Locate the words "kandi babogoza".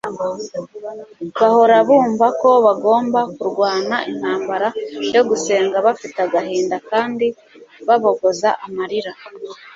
6.89-8.49